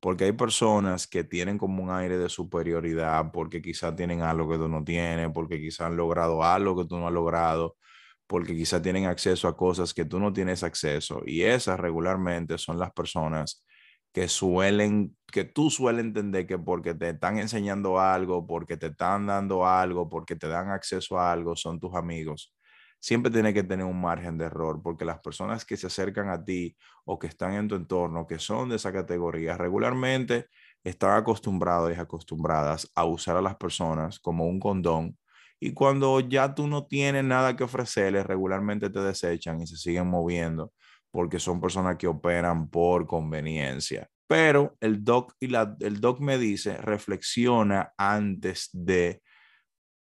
Porque 0.00 0.24
hay 0.24 0.32
personas 0.32 1.06
que 1.06 1.24
tienen 1.24 1.56
como 1.56 1.82
un 1.82 1.90
aire 1.90 2.18
de 2.18 2.28
superioridad, 2.28 3.32
porque 3.32 3.62
quizás 3.62 3.96
tienen 3.96 4.20
algo 4.20 4.50
que 4.50 4.58
tú 4.58 4.68
no 4.68 4.84
tienes, 4.84 5.30
porque 5.32 5.58
quizás 5.58 5.86
han 5.86 5.96
logrado 5.96 6.44
algo 6.44 6.76
que 6.76 6.86
tú 6.86 6.98
no 6.98 7.06
has 7.06 7.14
logrado, 7.14 7.78
porque 8.26 8.54
quizás 8.54 8.82
tienen 8.82 9.06
acceso 9.06 9.48
a 9.48 9.56
cosas 9.56 9.94
que 9.94 10.04
tú 10.04 10.20
no 10.20 10.30
tienes 10.30 10.62
acceso. 10.62 11.22
Y 11.24 11.42
esas 11.42 11.80
regularmente 11.80 12.58
son 12.58 12.78
las 12.78 12.92
personas 12.92 13.64
que 14.12 14.28
suelen, 14.28 15.16
que 15.32 15.44
tú 15.44 15.70
sueles 15.70 16.04
entender 16.04 16.46
que 16.46 16.58
porque 16.58 16.94
te 16.94 17.10
están 17.10 17.38
enseñando 17.38 18.00
algo, 18.00 18.46
porque 18.46 18.76
te 18.76 18.86
están 18.88 19.26
dando 19.26 19.66
algo, 19.66 20.08
porque 20.08 20.36
te 20.36 20.48
dan 20.48 20.70
acceso 20.70 21.18
a 21.18 21.32
algo, 21.32 21.56
son 21.56 21.78
tus 21.80 21.94
amigos. 21.94 22.54
Siempre 23.00 23.30
tienes 23.32 23.54
que 23.54 23.62
tener 23.62 23.86
un 23.86 24.00
margen 24.00 24.36
de 24.36 24.46
error, 24.46 24.80
porque 24.82 25.04
las 25.04 25.20
personas 25.20 25.64
que 25.64 25.76
se 25.76 25.86
acercan 25.86 26.28
a 26.28 26.44
ti 26.44 26.76
o 27.04 27.18
que 27.18 27.28
están 27.28 27.54
en 27.54 27.68
tu 27.68 27.74
entorno, 27.76 28.26
que 28.26 28.38
son 28.38 28.68
de 28.68 28.76
esa 28.76 28.92
categoría, 28.92 29.56
regularmente 29.56 30.46
están 30.84 31.16
acostumbrados 31.16 31.96
y 31.96 32.00
acostumbradas 32.00 32.90
a 32.94 33.04
usar 33.04 33.36
a 33.36 33.42
las 33.42 33.56
personas 33.56 34.18
como 34.20 34.46
un 34.46 34.60
condón. 34.60 35.16
Y 35.60 35.72
cuando 35.74 36.20
ya 36.20 36.54
tú 36.54 36.66
no 36.66 36.86
tienes 36.86 37.24
nada 37.24 37.56
que 37.56 37.64
ofrecerles, 37.64 38.26
regularmente 38.26 38.90
te 38.90 39.00
desechan 39.00 39.60
y 39.62 39.66
se 39.66 39.76
siguen 39.76 40.08
moviendo 40.08 40.72
porque 41.10 41.38
son 41.38 41.60
personas 41.60 41.96
que 41.96 42.06
operan 42.06 42.68
por 42.68 43.06
conveniencia. 43.06 44.08
Pero 44.26 44.76
el 44.80 45.04
doc, 45.04 45.34
y 45.40 45.48
la, 45.48 45.76
el 45.80 46.00
doc 46.00 46.20
me 46.20 46.38
dice, 46.38 46.76
reflexiona 46.76 47.92
antes 47.96 48.70
de 48.72 49.22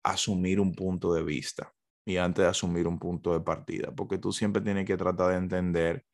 asumir 0.02 0.60
un 0.60 0.72
punto 0.74 1.12
de 1.14 1.22
vista 1.22 1.72
y 2.04 2.16
antes 2.16 2.44
de 2.44 2.50
asumir 2.50 2.86
un 2.86 2.98
punto 2.98 3.32
de 3.32 3.40
partida, 3.40 3.92
porque 3.94 4.18
tú 4.18 4.32
siempre 4.32 4.62
tienes 4.62 4.86
que 4.86 4.96
tratar 4.96 5.30
de 5.30 5.36
entender 5.36 6.04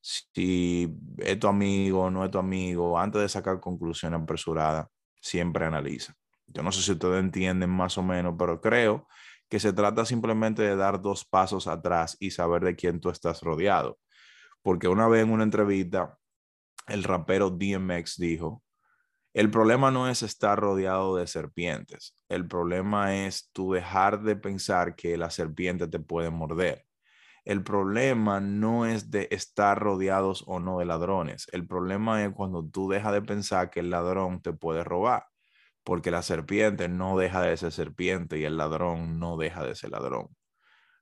si 0.00 0.94
es 1.18 1.38
tu 1.38 1.48
amigo 1.48 2.04
o 2.04 2.10
no 2.10 2.24
es 2.24 2.30
tu 2.30 2.38
amigo, 2.38 2.98
antes 2.98 3.20
de 3.22 3.28
sacar 3.28 3.60
conclusiones 3.60 4.20
apresuradas, 4.20 4.86
siempre 5.20 5.64
analiza. 5.64 6.14
Yo 6.46 6.62
no 6.62 6.72
sé 6.72 6.82
si 6.82 6.92
ustedes 6.92 7.20
entienden 7.20 7.70
más 7.70 7.98
o 7.98 8.02
menos, 8.02 8.34
pero 8.38 8.60
creo 8.60 9.06
que 9.48 9.60
se 9.60 9.72
trata 9.72 10.04
simplemente 10.04 10.62
de 10.62 10.76
dar 10.76 11.00
dos 11.00 11.24
pasos 11.24 11.66
atrás 11.66 12.16
y 12.20 12.30
saber 12.30 12.62
de 12.62 12.76
quién 12.76 13.00
tú 13.00 13.10
estás 13.10 13.42
rodeado. 13.42 13.98
Porque 14.62 14.88
una 14.88 15.08
vez 15.08 15.24
en 15.24 15.30
una 15.32 15.44
entrevista, 15.44 16.18
el 16.86 17.04
rapero 17.04 17.50
DMX 17.50 18.18
dijo, 18.18 18.62
el 19.34 19.50
problema 19.50 19.90
no 19.90 20.08
es 20.08 20.22
estar 20.22 20.58
rodeado 20.58 21.16
de 21.16 21.26
serpientes, 21.26 22.16
el 22.28 22.48
problema 22.48 23.14
es 23.26 23.50
tú 23.52 23.72
dejar 23.72 24.22
de 24.22 24.36
pensar 24.36 24.96
que 24.96 25.16
la 25.16 25.30
serpiente 25.30 25.86
te 25.86 26.00
puede 26.00 26.30
morder. 26.30 26.84
El 27.44 27.62
problema 27.62 28.40
no 28.40 28.84
es 28.84 29.10
de 29.10 29.28
estar 29.30 29.78
rodeados 29.78 30.44
o 30.46 30.60
no 30.60 30.80
de 30.80 30.84
ladrones. 30.84 31.46
El 31.52 31.66
problema 31.66 32.22
es 32.22 32.32
cuando 32.34 32.62
tú 32.62 32.90
dejas 32.90 33.14
de 33.14 33.22
pensar 33.22 33.70
que 33.70 33.80
el 33.80 33.90
ladrón 33.90 34.42
te 34.42 34.52
puede 34.52 34.84
robar, 34.84 35.24
porque 35.82 36.10
la 36.10 36.22
serpiente 36.22 36.88
no 36.88 37.16
deja 37.16 37.40
de 37.42 37.56
ser 37.56 37.72
serpiente 37.72 38.38
y 38.38 38.44
el 38.44 38.58
ladrón 38.58 39.18
no 39.18 39.38
deja 39.38 39.64
de 39.64 39.74
ser 39.74 39.90
ladrón. 39.90 40.28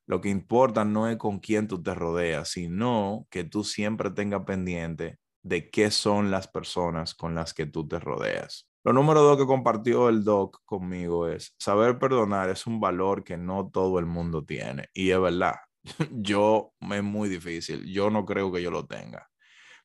Lo 0.06 0.20
que 0.20 0.28
importa 0.28 0.84
no 0.84 1.08
es 1.08 1.16
con 1.16 1.40
quién 1.40 1.66
tú 1.66 1.82
te 1.82 1.94
rodeas, 1.94 2.50
sino 2.50 3.26
que 3.30 3.44
tú 3.44 3.64
siempre 3.64 4.10
tengas 4.10 4.44
pendiente 4.44 5.18
de 5.42 5.68
qué 5.70 5.90
son 5.90 6.30
las 6.30 6.48
personas 6.48 7.14
con 7.14 7.34
las 7.34 7.54
que 7.54 7.66
tú 7.66 7.86
te 7.86 7.98
rodeas. 7.98 8.68
Lo 8.84 8.92
número 8.92 9.20
dos 9.20 9.36
que 9.36 9.46
compartió 9.46 10.08
el 10.08 10.22
doc 10.22 10.60
conmigo 10.64 11.26
es, 11.26 11.56
saber 11.58 11.98
perdonar 11.98 12.50
es 12.50 12.68
un 12.68 12.78
valor 12.78 13.24
que 13.24 13.36
no 13.36 13.68
todo 13.68 13.98
el 13.98 14.06
mundo 14.06 14.44
tiene. 14.44 14.88
Y 14.94 15.10
es 15.10 15.20
verdad, 15.20 15.56
yo 16.12 16.72
es 16.80 17.02
muy 17.02 17.28
difícil, 17.28 17.84
yo 17.92 18.10
no 18.10 18.24
creo 18.24 18.52
que 18.52 18.62
yo 18.62 18.70
lo 18.70 18.86
tenga. 18.86 19.28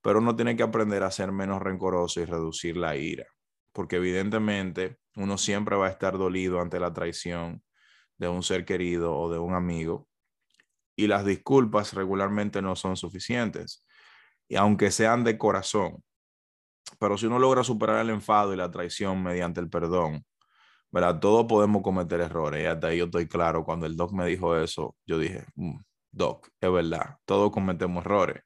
Pero 0.03 0.19
uno 0.19 0.35
tiene 0.35 0.55
que 0.55 0.61
aprender 0.61 1.01
a 1.01 1.09
ser 1.09 1.31
menos 1.31 1.63
rencoroso 1.63 2.21
y 2.21 2.25
reducir 2.25 2.77
la 2.77 2.95
ira, 2.95 3.25
porque 3.73 3.95
evidentemente 3.95 4.97
uno 5.15 5.39
siempre 5.39 5.75
va 5.75 5.87
a 5.87 5.91
estar 5.91 6.19
dolido 6.19 6.61
ante 6.61 6.79
la 6.79 6.93
traición 6.93 7.63
de 8.19 8.27
un 8.27 8.43
ser 8.43 8.65
querido 8.65 9.17
o 9.17 9.31
de 9.31 9.39
un 9.39 9.55
amigo, 9.55 10.07
y 11.01 11.07
las 11.07 11.25
disculpas 11.25 11.93
regularmente 11.93 12.61
no 12.61 12.75
son 12.75 12.95
suficientes 12.95 13.83
y 14.47 14.55
aunque 14.55 14.91
sean 14.91 15.23
de 15.23 15.37
corazón. 15.37 16.03
Pero 16.99 17.17
si 17.17 17.25
uno 17.25 17.39
logra 17.39 17.63
superar 17.63 18.01
el 18.01 18.11
enfado 18.11 18.53
y 18.53 18.57
la 18.57 18.69
traición 18.69 19.23
mediante 19.23 19.59
el 19.59 19.69
perdón, 19.69 20.25
¿verdad? 20.91 21.19
Todos 21.19 21.47
podemos 21.47 21.81
cometer 21.81 22.21
errores. 22.21 22.63
Y 22.63 22.67
hasta 22.67 22.87
ahí 22.87 22.99
yo 22.99 23.05
estoy 23.05 23.27
claro. 23.27 23.65
Cuando 23.65 23.87
el 23.87 23.95
doc 23.95 24.11
me 24.11 24.27
dijo 24.27 24.55
eso, 24.57 24.95
yo 25.07 25.17
dije, 25.17 25.45
mm, 25.55 25.79
doc, 26.11 26.49
es 26.59 26.71
verdad, 26.71 27.17
todos 27.25 27.51
cometemos 27.51 28.05
errores. 28.05 28.43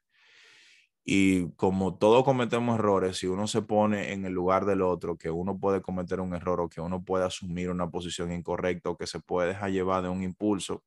Y 1.04 1.52
como 1.56 1.98
todos 1.98 2.24
cometemos 2.24 2.78
errores, 2.78 3.18
si 3.18 3.26
uno 3.26 3.46
se 3.46 3.62
pone 3.62 4.12
en 4.12 4.24
el 4.24 4.32
lugar 4.32 4.64
del 4.64 4.82
otro, 4.82 5.16
que 5.18 5.30
uno 5.30 5.58
puede 5.58 5.82
cometer 5.82 6.20
un 6.20 6.34
error 6.34 6.60
o 6.60 6.68
que 6.70 6.80
uno 6.80 7.04
puede 7.04 7.24
asumir 7.26 7.70
una 7.70 7.90
posición 7.90 8.32
incorrecta 8.32 8.90
o 8.90 8.96
que 8.96 9.06
se 9.06 9.20
puede 9.20 9.48
dejar 9.48 9.70
llevar 9.72 10.02
de 10.02 10.08
un 10.08 10.22
impulso, 10.22 10.82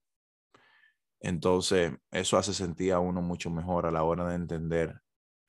entonces 1.19 1.93
eso 2.11 2.37
hace 2.37 2.53
sentir 2.53 2.93
a 2.93 2.99
uno 2.99 3.21
mucho 3.21 3.49
mejor 3.49 3.85
a 3.85 3.91
la 3.91 4.03
hora 4.03 4.27
de 4.27 4.35
entender 4.35 5.01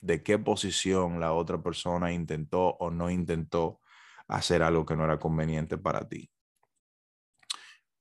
de 0.03 0.23
qué 0.23 0.39
posición 0.39 1.21
la 1.21 1.33
otra 1.33 1.62
persona 1.62 2.12
intentó 2.12 2.77
o 2.79 2.91
no 2.91 3.11
intentó 3.11 3.81
hacer 4.29 4.62
algo 4.62 4.87
que 4.87 4.97
no 4.97 5.05
era 5.05 5.19
conveniente 5.19 5.77
para 5.79 6.09
ti. 6.09 6.31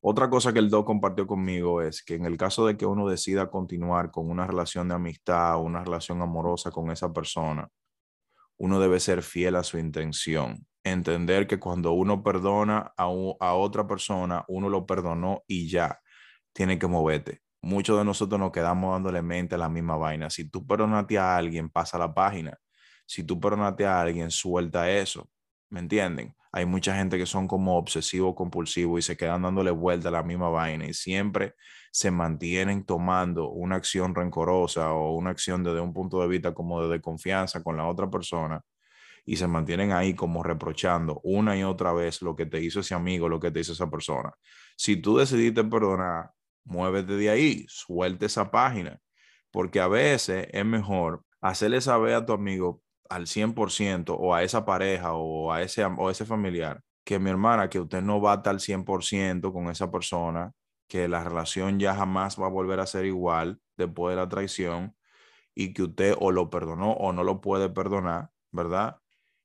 Otra 0.02 0.30
cosa 0.30 0.54
que 0.54 0.60
el 0.60 0.70
doc 0.70 0.86
compartió 0.86 1.28
conmigo 1.28 1.82
es 1.82 2.02
que 2.04 2.16
en 2.16 2.26
el 2.26 2.38
caso 2.38 2.66
de 2.66 2.78
que 2.78 2.86
uno 2.86 3.08
decida 3.08 3.50
continuar 3.50 4.12
con 4.12 4.30
una 4.30 4.48
relación 4.48 4.88
de 4.88 4.96
amistad 4.96 5.58
o 5.58 5.60
una 5.60 5.84
relación 5.84 6.22
amorosa 6.22 6.72
con 6.72 6.90
esa 6.90 7.12
persona, 7.12 7.68
uno 8.58 8.80
debe 8.80 9.02
ser 9.02 9.22
fiel 9.24 9.58
a 9.58 9.64
su 9.64 9.78
intención. 9.78 10.66
Entender 10.86 11.48
que 11.48 11.60
cuando 11.60 11.92
uno 11.92 12.24
perdona 12.24 12.94
a, 12.98 13.04
a 13.04 13.54
otra 13.56 13.88
persona, 13.88 14.46
uno 14.48 14.70
lo 14.70 14.86
perdonó 14.86 15.44
y 15.48 15.70
ya, 15.70 16.00
tiene 16.54 16.80
que 16.80 16.88
moverte 16.88 17.42
muchos 17.62 17.98
de 17.98 18.06
nosotros 18.06 18.40
nos 18.40 18.52
quedamos 18.52 18.94
dándole 18.94 19.22
mente 19.22 19.56
a 19.56 19.58
la 19.58 19.70
misma 19.70 19.98
vaina. 19.98 20.30
Si 20.30 20.50
tú 20.50 20.66
perdonaste 20.66 21.18
a 21.18 21.38
alguien, 21.38 21.70
pasa 21.70 21.98
la 21.98 22.14
página. 22.14 22.58
Si 23.06 23.24
tú 23.24 23.40
perdonaste 23.40 23.86
a 23.86 24.02
alguien, 24.02 24.32
suelta 24.32 24.90
eso. 24.90 25.30
¿Me 25.70 25.80
entienden? 25.80 26.36
Hay 26.52 26.66
mucha 26.66 26.96
gente 26.96 27.18
que 27.18 27.26
son 27.26 27.48
como 27.48 27.78
obsesivos 27.78 28.34
compulsivos 28.36 29.00
y 29.00 29.02
se 29.04 29.16
quedan 29.18 29.44
dándole 29.44 29.72
vuelta 29.72 30.10
a 30.10 30.12
la 30.12 30.24
misma 30.24 30.50
vaina 30.50 30.86
y 30.86 30.94
siempre 30.94 31.56
se 31.92 32.10
mantienen 32.12 32.86
tomando 32.86 33.50
una 33.50 33.76
acción 33.76 34.16
rencorosa 34.16 34.94
o 34.94 35.16
una 35.16 35.30
acción 35.30 35.64
desde 35.64 35.80
un 35.80 35.94
punto 35.94 36.22
de 36.22 36.28
vista 36.28 36.54
como 36.54 36.88
de 36.88 37.02
confianza 37.02 37.64
con 37.64 37.78
la 37.78 37.88
otra 37.88 38.10
persona 38.10 38.62
y 39.26 39.36
se 39.36 39.48
mantienen 39.48 39.92
ahí 39.92 40.16
como 40.16 40.42
reprochando 40.42 41.20
una 41.24 41.56
y 41.56 41.64
otra 41.64 41.94
vez 41.94 42.22
lo 42.24 42.36
que 42.36 42.48
te 42.48 42.62
hizo 42.62 42.80
ese 42.80 42.96
amigo, 42.96 43.30
lo 43.30 43.40
que 43.40 43.52
te 43.52 43.60
hizo 43.60 43.74
esa 43.74 43.90
persona. 43.90 44.34
Si 44.76 44.98
tú 44.98 45.18
decidiste 45.18 45.64
perdonar, 45.64 46.32
muévete 46.64 47.14
de 47.16 47.30
ahí, 47.30 47.66
suelte 47.68 48.28
esa 48.28 48.52
página, 48.52 49.00
porque 49.52 49.80
a 49.80 49.88
veces 49.88 50.48
es 50.52 50.66
mejor 50.66 51.24
hacerle 51.42 51.82
saber 51.82 52.14
a 52.16 52.26
tu 52.26 52.34
amigo 52.34 52.82
al 53.10 53.28
100% 53.28 54.16
o 54.20 54.36
a 54.36 54.44
esa 54.44 54.66
pareja 54.66 55.14
o 55.14 55.52
a 55.52 55.62
ese, 55.62 55.84
o 55.86 56.10
ese 56.10 56.26
familiar 56.26 56.82
que 57.04 57.18
mi 57.18 57.32
hermana, 57.32 57.70
que 57.70 57.80
usted 57.80 58.02
no 58.04 58.22
va 58.22 58.34
a 58.34 58.36
estar 58.36 58.52
al 58.52 58.60
100% 58.60 59.52
con 59.52 59.70
esa 59.70 59.92
persona, 59.92 60.54
que 60.88 61.08
la 61.08 61.24
relación 61.24 61.80
ya 61.80 61.96
jamás 61.96 62.40
va 62.40 62.46
a 62.46 62.50
volver 62.50 62.80
a 62.80 62.86
ser 62.86 63.06
igual 63.06 63.60
después 63.78 64.16
de 64.16 64.22
la 64.22 64.30
traición 64.30 64.96
y 65.56 65.74
que 65.74 65.84
usted 65.84 66.16
o 66.20 66.32
lo 66.32 66.50
perdonó 66.52 66.92
o 66.94 67.12
no 67.14 67.24
lo 67.24 67.42
puede 67.42 67.70
perdonar, 67.70 68.30
¿verdad? 68.52 69.00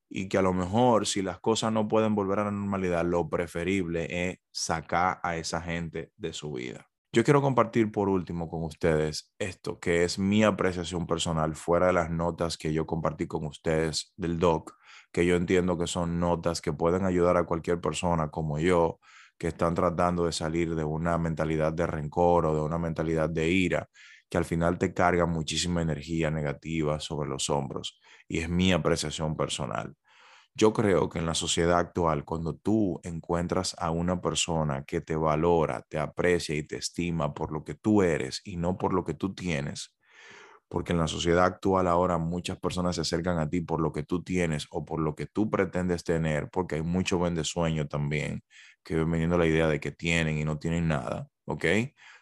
y 0.09 0.29
que 0.29 0.37
a 0.37 0.41
lo 0.41 0.53
mejor 0.53 1.07
si 1.07 1.21
las 1.21 1.39
cosas 1.39 1.71
no 1.71 1.87
pueden 1.87 2.15
volver 2.15 2.39
a 2.39 2.45
la 2.45 2.51
normalidad, 2.51 3.03
lo 3.05 3.29
preferible 3.29 4.29
es 4.29 4.39
sacar 4.51 5.19
a 5.23 5.35
esa 5.37 5.61
gente 5.61 6.11
de 6.15 6.33
su 6.33 6.53
vida. 6.53 6.87
Yo 7.15 7.23
quiero 7.23 7.41
compartir 7.41 7.93
por 7.93 8.09
último 8.09 8.49
con 8.49 8.63
ustedes 8.63 9.31
esto, 9.39 9.79
que 9.79 10.03
es 10.03 10.19
mi 10.19 10.43
apreciación 10.43 11.07
personal, 11.07 11.55
fuera 11.55 11.87
de 11.87 11.93
las 11.93 12.09
notas 12.09 12.57
que 12.57 12.73
yo 12.73 12.85
compartí 12.85 13.25
con 13.25 13.45
ustedes 13.45 14.11
del 14.17 14.37
doc, 14.37 14.73
que 15.13 15.25
yo 15.25 15.37
entiendo 15.37 15.77
que 15.77 15.87
son 15.87 16.19
notas 16.19 16.59
que 16.59 16.73
pueden 16.73 17.05
ayudar 17.05 17.37
a 17.37 17.45
cualquier 17.45 17.79
persona 17.79 18.31
como 18.31 18.59
yo, 18.59 18.99
que 19.37 19.47
están 19.47 19.75
tratando 19.75 20.25
de 20.25 20.33
salir 20.33 20.75
de 20.75 20.83
una 20.83 21.17
mentalidad 21.17 21.71
de 21.71 21.87
rencor 21.87 22.47
o 22.47 22.53
de 22.53 22.59
una 22.59 22.77
mentalidad 22.79 23.29
de 23.29 23.49
ira, 23.49 23.87
que 24.29 24.37
al 24.37 24.43
final 24.43 24.77
te 24.77 24.93
carga 24.93 25.25
muchísima 25.25 25.81
energía 25.81 26.29
negativa 26.31 26.99
sobre 26.99 27.29
los 27.29 27.49
hombros. 27.49 27.97
Y 28.27 28.39
es 28.39 28.49
mi 28.49 28.73
apreciación 28.73 29.37
personal. 29.37 29.95
Yo 30.57 30.71
creo 30.73 31.09
que 31.09 31.19
en 31.19 31.25
la 31.25 31.33
sociedad 31.35 31.77
actual, 31.79 32.23
cuando 32.23 32.55
tú 32.55 32.99
encuentras 33.03 33.75
a 33.77 33.91
una 33.91 34.21
persona 34.21 34.85
que 34.85 35.01
te 35.01 35.15
valora, 35.17 35.81
te 35.89 35.97
aprecia 35.99 36.55
y 36.55 36.63
te 36.63 36.77
estima 36.77 37.33
por 37.33 37.51
lo 37.51 37.63
que 37.65 37.73
tú 37.75 38.01
eres 38.03 38.41
y 38.45 38.55
no 38.57 38.77
por 38.77 38.93
lo 38.93 39.03
que 39.03 39.13
tú 39.13 39.35
tienes, 39.35 39.93
porque 40.69 40.93
en 40.93 40.99
la 40.99 41.07
sociedad 41.09 41.45
actual 41.45 41.87
ahora 41.87 42.17
muchas 42.19 42.59
personas 42.59 42.95
se 42.97 43.01
acercan 43.01 43.39
a 43.39 43.49
ti 43.49 43.61
por 43.61 43.81
lo 43.81 43.93
que 43.93 44.03
tú 44.03 44.23
tienes 44.23 44.67
o 44.71 44.85
por 44.85 45.01
lo 45.01 45.15
que 45.15 45.27
tú 45.27 45.49
pretendes 45.51 46.03
tener, 46.05 46.49
porque 46.51 46.75
hay 46.75 46.83
mucho 46.83 47.19
vende 47.19 47.43
sueño 47.45 47.87
también, 47.87 48.43
que 48.83 48.95
ven 48.97 49.11
veniendo 49.11 49.37
la 49.39 49.47
idea 49.47 49.67
de 49.69 49.79
que 49.81 49.91
tienen 49.91 50.37
y 50.39 50.45
no 50.45 50.59
tienen 50.59 50.87
nada, 50.89 51.29
¿ok? 51.45 51.65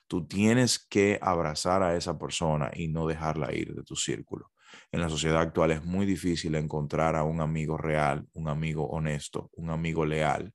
Tú 0.07 0.27
tienes 0.27 0.79
que 0.89 1.19
abrazar 1.21 1.83
a 1.83 1.97
esa 1.97 2.17
persona 2.19 2.71
y 2.73 2.89
no 2.89 3.07
dejarla 3.07 3.53
ir 3.55 3.75
de 3.75 3.83
tu 3.83 3.95
círculo 3.97 4.52
en 4.93 5.01
la 5.01 5.09
sociedad 5.09 5.41
actual 5.41 5.71
es 5.71 5.83
muy 5.83 6.05
difícil 6.05 6.55
encontrar 6.55 7.15
a 7.15 7.23
un 7.23 7.41
amigo 7.41 7.77
real, 7.77 8.27
un 8.33 8.47
amigo 8.47 8.87
honesto, 8.87 9.49
un 9.53 9.71
amigo 9.71 10.05
leal, 10.05 10.53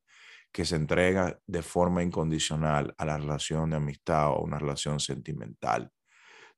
que 0.52 0.64
se 0.64 0.76
entrega 0.76 1.40
de 1.46 1.62
forma 1.62 2.04
incondicional 2.04 2.94
a 2.98 3.04
la 3.04 3.18
relación 3.18 3.70
de 3.70 3.76
amistad 3.76 4.30
o 4.30 4.42
una 4.42 4.58
relación 4.58 5.00
sentimental. 5.00 5.90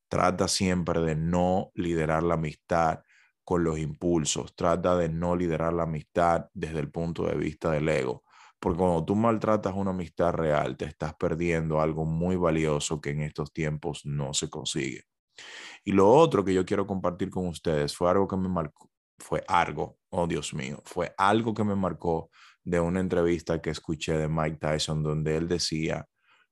Trata 0.09 0.49
siempre 0.49 1.01
de 1.01 1.17
no 1.17 1.71
liderar 1.75 2.23
la 2.23 2.35
amistad 2.35 3.01
con 3.45 3.65
los 3.65 3.79
impulsos, 3.79 4.55
trata 4.55 4.97
de 4.97 5.09
no 5.09 5.37
liderar 5.37 5.73
la 5.73 5.85
amistad 5.85 6.47
desde 6.55 6.81
el 6.81 6.91
punto 6.91 7.27
de 7.27 7.37
vista 7.37 7.71
del 7.71 7.89
ego, 7.89 8.25
porque 8.61 8.79
cuando 8.79 9.05
tú 9.05 9.17
maltratas 9.17 9.75
una 9.75 9.91
amistad 9.93 10.33
real, 10.35 10.77
te 10.77 10.85
estás 10.85 11.15
perdiendo 11.15 11.81
algo 11.81 12.05
muy 12.05 12.37
valioso 12.37 13.01
que 13.01 13.11
en 13.11 13.23
estos 13.23 13.53
tiempos 13.53 14.03
no 14.05 14.35
se 14.35 14.51
consigue. 14.51 15.10
Y 15.85 15.93
lo 15.93 16.09
otro 16.11 16.45
que 16.45 16.55
yo 16.55 16.65
quiero 16.65 16.87
compartir 16.87 17.31
con 17.31 17.47
ustedes 17.47 17.97
fue 17.97 18.11
algo 18.11 18.29
que 18.29 18.37
me 18.37 18.49
marcó, 18.49 18.91
fue 19.19 19.45
algo, 19.49 19.99
oh 20.11 20.27
Dios 20.27 20.55
mío, 20.55 20.83
fue 20.85 21.15
algo 21.17 21.55
que 21.55 21.65
me 21.65 21.75
marcó 21.75 22.31
de 22.65 22.81
una 22.81 23.01
entrevista 23.01 23.61
que 23.61 23.71
escuché 23.71 24.17
de 24.17 24.29
Mike 24.29 24.59
Tyson 24.59 25.03
donde 25.03 25.37
él 25.37 25.49
decía, 25.49 26.07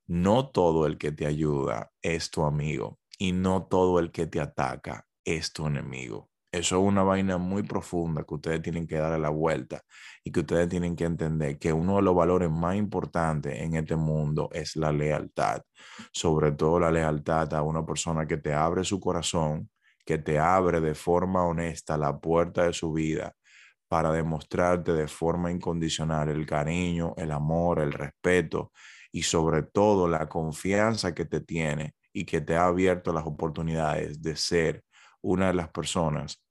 no 0.07 0.49
todo 0.51 0.87
el 0.87 0.97
que 0.97 1.13
te 1.13 1.27
ayuda 1.27 1.91
es 2.03 2.31
tu 2.31 2.43
amigo 2.45 2.99
y 3.19 3.33
no 3.33 3.67
todo 3.67 3.99
el 3.99 4.11
que 4.11 4.27
te 4.27 4.41
ataca 4.41 5.07
es 5.25 5.53
tu 5.53 5.67
enemigo. 5.67 6.31
Eso 6.59 6.75
es 6.75 6.83
una 6.83 7.05
vaina 7.05 7.39
muy 7.39 7.63
profunda 7.63 8.25
que 8.25 8.35
ustedes 8.35 8.61
tienen 8.61 8.85
que 8.85 8.97
darle 8.97 9.21
la 9.21 9.29
vuelta 9.29 9.81
y 10.25 10.33
que 10.33 10.41
ustedes 10.41 10.69
tienen 10.69 10.97
que 10.97 11.05
entender 11.05 11.57
que 11.57 11.73
uno 11.73 11.97
de 11.97 12.03
los 12.03 12.17
valores 12.17 12.51
más 12.51 12.75
importantes 12.75 13.61
en 13.61 13.77
este 13.77 13.95
mundo 13.95 14.49
es 14.53 14.75
la 14.75 14.91
lealtad. 14.91 15.63
Sobre 16.13 16.51
todo 16.51 16.81
la 16.81 16.91
lealtad 16.91 17.55
a 17.55 17.63
una 17.63 17.87
persona 17.87 18.27
que 18.27 18.39
te 18.39 18.53
abre 18.53 18.83
su 18.83 18.99
corazón, 18.99 19.71
que 20.05 20.19
te 20.19 20.41
abre 20.41 20.81
de 20.81 20.97
forma 20.97 21.47
honesta 21.47 21.97
la 21.97 22.19
puerta 22.19 22.65
de 22.65 22.73
su 22.73 22.93
vida 22.93 23.37
para 23.87 24.11
demostrarte 24.11 24.93
de 24.95 25.07
forma 25.07 25.53
incondicional 25.53 26.29
el 26.29 26.45
cariño, 26.45 27.15
el 27.19 27.31
amor, 27.31 27.79
el 27.79 27.93
respeto 27.93 28.73
y 29.13 29.23
sobre 29.23 29.63
todo 29.63 30.09
la 30.09 30.29
confianza 30.29 31.15
que 31.15 31.25
te 31.25 31.41
tiene 31.41 31.95
y 32.13 32.25
que 32.25 32.41
te 32.41 32.57
ha 32.57 32.67
abierto 32.67 33.13
las 33.13 33.27
oportunidades 33.27 34.21
de 34.21 34.35
ser 34.35 34.83
una 35.23 35.49
de 35.49 35.55
las 35.55 35.69
personas 35.69 36.43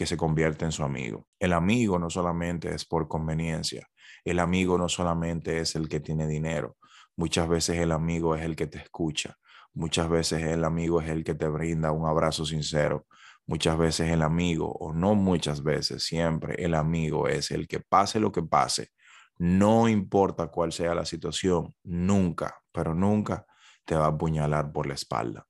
que 0.00 0.06
se 0.06 0.16
convierte 0.16 0.64
en 0.64 0.72
su 0.72 0.82
amigo. 0.82 1.26
El 1.38 1.52
amigo 1.52 1.98
no 1.98 2.08
solamente 2.08 2.74
es 2.74 2.86
por 2.86 3.06
conveniencia, 3.06 3.86
el 4.24 4.38
amigo 4.38 4.78
no 4.78 4.88
solamente 4.88 5.58
es 5.58 5.76
el 5.76 5.90
que 5.90 6.00
tiene 6.00 6.26
dinero, 6.26 6.78
muchas 7.16 7.46
veces 7.46 7.76
el 7.76 7.92
amigo 7.92 8.34
es 8.34 8.40
el 8.40 8.56
que 8.56 8.66
te 8.66 8.78
escucha, 8.78 9.36
muchas 9.74 10.08
veces 10.08 10.42
el 10.42 10.64
amigo 10.64 11.02
es 11.02 11.10
el 11.10 11.22
que 11.22 11.34
te 11.34 11.48
brinda 11.48 11.92
un 11.92 12.06
abrazo 12.06 12.46
sincero, 12.46 13.04
muchas 13.44 13.76
veces 13.76 14.10
el 14.10 14.22
amigo, 14.22 14.72
o 14.72 14.94
no 14.94 15.14
muchas 15.14 15.62
veces, 15.62 16.02
siempre 16.02 16.54
el 16.64 16.72
amigo 16.72 17.28
es 17.28 17.50
el 17.50 17.68
que 17.68 17.80
pase 17.80 18.20
lo 18.20 18.32
que 18.32 18.42
pase, 18.42 18.92
no 19.36 19.86
importa 19.86 20.46
cuál 20.46 20.72
sea 20.72 20.94
la 20.94 21.04
situación, 21.04 21.74
nunca, 21.82 22.54
pero 22.72 22.94
nunca 22.94 23.44
te 23.84 23.96
va 23.96 24.06
a 24.06 24.08
apuñalar 24.08 24.72
por 24.72 24.86
la 24.86 24.94
espalda. 24.94 25.46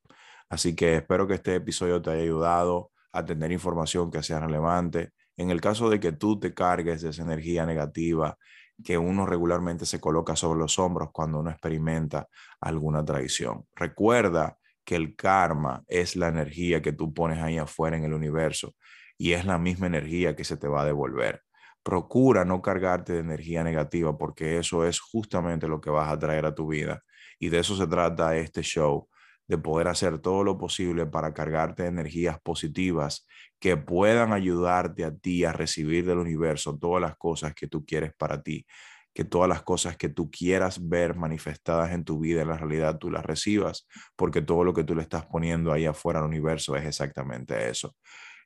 Así 0.49 0.75
que 0.75 0.97
espero 0.97 1.29
que 1.29 1.35
este 1.35 1.55
episodio 1.55 2.03
te 2.03 2.11
haya 2.11 2.23
ayudado 2.23 2.91
a 3.13 3.25
tener 3.25 3.53
información 3.53 4.11
que 4.11 4.23
sea 4.23 4.41
relevante. 4.41 5.13
En 5.37 5.51
el 5.51 5.61
caso 5.61 5.89
de 5.91 6.01
que 6.01 6.13
tú 6.13 6.39
te 6.39 6.55
cargues 6.55 7.03
de 7.03 7.11
esa 7.11 7.23
energía 7.23 7.67
negativa 7.67 8.37
que 8.83 8.99
uno 8.99 9.27
regularmente 9.27 9.87
se 9.87 10.01
coloca 10.01 10.37
sobre 10.37 10.59
los 10.59 10.79
hombros 10.79 11.11
cuando 11.13 11.41
uno 11.41 11.51
experimenta 11.51 12.29
alguna 12.61 13.05
traición. 13.05 13.67
Recuerda 13.75 14.57
que 14.85 14.97
el 14.97 15.15
karma 15.15 15.85
es 15.87 16.17
la 16.17 16.29
energía 16.29 16.83
que 16.83 16.93
tú 16.93 17.13
pones 17.13 17.39
ahí 17.39 17.59
afuera 17.59 17.97
en 17.97 18.05
el 18.05 18.15
universo 18.15 18.75
y 19.19 19.33
es 19.33 19.45
la 19.45 19.59
misma 19.59 19.87
energía 19.87 20.35
que 20.35 20.45
se 20.45 20.57
te 20.57 20.67
va 20.67 20.81
a 20.81 20.87
devolver. 20.87 21.43
Procura 21.83 22.45
no 22.45 22.63
cargarte 22.63 23.13
de 23.13 23.21
energía 23.21 23.63
negativa 23.63 24.17
porque 24.17 24.59
eso 24.59 24.87
es 24.87 24.99
justamente 24.99 25.69
lo 25.69 25.81
que 25.81 25.91
vas 25.91 26.11
a 26.11 26.19
traer 26.19 26.47
a 26.47 26.55
tu 26.55 26.69
vida. 26.69 27.03
Y 27.39 27.51
de 27.51 27.59
eso 27.59 27.77
se 27.77 27.87
trata 27.87 28.37
este 28.37 28.63
show, 28.63 29.10
de 29.51 29.59
poder 29.59 29.89
hacer 29.89 30.21
todo 30.21 30.45
lo 30.45 30.57
posible 30.57 31.07
para 31.07 31.35
cargarte 31.35 31.83
de 31.83 31.89
energías 31.89 32.41
positivas 32.41 33.27
que 33.59 33.77
puedan 33.77 34.33
ayudarte 34.33 35.05
a 35.05 35.13
ti 35.13 35.45
a 35.45 35.53
recibir 35.53 36.07
del 36.07 36.19
universo 36.19 36.79
todas 36.79 37.03
las 37.03 37.17
cosas 37.17 37.53
que 37.53 37.67
tú 37.67 37.85
quieres 37.85 38.13
para 38.17 38.45
ti, 38.45 38.65
que 39.13 39.25
todas 39.25 39.49
las 39.49 39.63
cosas 39.63 39.97
que 39.97 40.09
tú 40.09 40.31
quieras 40.31 40.89
ver 40.89 41.17
manifestadas 41.17 41.91
en 41.91 42.05
tu 42.05 42.21
vida, 42.21 42.43
en 42.43 42.49
la 42.49 42.59
realidad, 42.59 42.99
tú 42.99 43.11
las 43.11 43.27
recibas, 43.27 43.89
porque 44.15 44.41
todo 44.41 44.63
lo 44.63 44.73
que 44.73 44.85
tú 44.85 44.95
le 44.95 45.03
estás 45.03 45.27
poniendo 45.27 45.73
ahí 45.73 45.85
afuera 45.85 46.21
al 46.21 46.27
universo 46.27 46.77
es 46.77 46.87
exactamente 46.87 47.69
eso. 47.69 47.97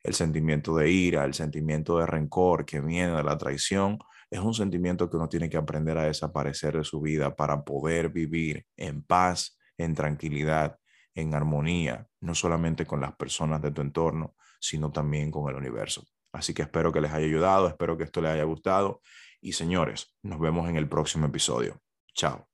El 0.02 0.14
sentimiento 0.14 0.75
de 0.75 0.90
ira, 0.90 1.26
el 1.26 1.34
sentimiento 1.34 1.99
de 1.99 2.06
rencor 2.06 2.64
que 2.64 2.80
viene 2.80 3.14
de 3.14 3.23
la 3.23 3.37
traición, 3.37 3.99
es 4.30 4.40
un 4.40 4.54
sentimiento 4.54 5.11
que 5.11 5.18
uno 5.18 5.28
tiene 5.28 5.50
que 5.50 5.58
aprender 5.58 5.99
a 5.99 6.04
desaparecer 6.04 6.78
de 6.78 6.84
su 6.84 7.02
vida 7.02 7.37
para 7.37 7.62
poder 7.62 8.08
vivir 8.08 8.64
en 8.78 9.02
paz, 9.02 9.58
en 9.76 9.94
tranquilidad 9.94 10.78
en 11.14 11.35
armonía, 11.35 12.09
no 12.21 12.35
solamente 12.35 12.87
con 12.87 13.00
las 13.00 13.14
personas 13.14 13.62
de 13.62 13.71
tu 13.71 13.80
entorno, 13.80 14.35
sino 14.61 14.90
también 14.90 15.30
con 15.30 15.49
el 15.49 15.56
universo. 15.56 16.04
Así 16.33 16.52
que 16.52 16.62
espero 16.62 16.92
que 16.92 17.00
les 17.00 17.12
haya 17.12 17.26
ayudado, 17.26 17.68
espero 17.68 17.97
que 17.97 18.04
esto 18.04 18.21
les 18.21 18.33
haya 18.33 18.44
gustado 18.44 19.00
y 19.40 19.52
señores, 19.52 20.14
nos 20.23 20.40
vemos 20.40 20.68
en 20.68 20.76
el 20.76 20.88
próximo 20.88 21.26
episodio. 21.26 21.80
Chao. 22.14 22.49